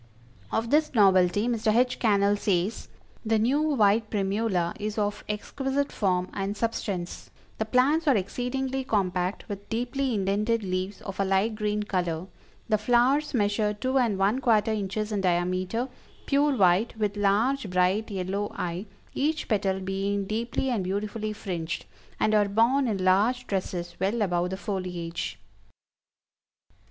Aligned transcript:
Of 0.51 0.71
this 0.71 0.95
novelty 0.95 1.47
Mr. 1.47 1.71
H. 1.75 1.99
Cannell 1.99 2.35
says: 2.35 2.87
"The 3.23 3.37
new 3.37 3.61
white 3.61 4.09
Primula 4.09 4.73
is 4.79 4.97
of 4.97 5.23
exquisite 5.29 5.91
form 5.91 6.27
and 6.33 6.57
substance; 6.57 7.29
the 7.59 7.65
plants 7.65 8.07
are 8.07 8.17
exceedingly 8.17 8.83
compact, 8.83 9.47
with 9.47 9.69
deeply 9.69 10.15
indented 10.15 10.63
leaves 10.63 11.01
of 11.03 11.19
a 11.19 11.23
light 11.23 11.53
green 11.53 11.83
color; 11.83 12.25
the 12.67 12.79
flowers 12.79 13.35
measure 13.35 13.75
two 13.75 13.99
and 13.99 14.17
one 14.17 14.39
quarter 14.41 14.71
inches 14.71 15.11
in 15.11 15.21
diameter, 15.21 15.87
pure 16.25 16.57
white, 16.57 16.97
with 16.97 17.15
large, 17.15 17.69
bright 17.69 18.09
yellow 18.09 18.51
eye, 18.55 18.87
each 19.13 19.47
petal 19.47 19.79
being 19.79 20.25
deeply 20.25 20.71
and 20.71 20.83
beautifully 20.83 21.31
fringed, 21.31 21.85
and 22.19 22.33
are 22.33 22.49
borne 22.49 22.87
in 22.87 23.05
large 23.05 23.45
trusses 23.45 23.95
well 23.99 24.23
above 24.23 24.49
the 24.49 24.57
foliage." 24.57 25.37